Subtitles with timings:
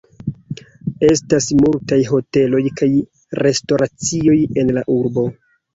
[1.09, 2.91] Estas multaj hoteloj kaj
[3.45, 5.31] restoracioj en la urbo.